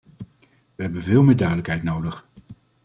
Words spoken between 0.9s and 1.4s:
veel meer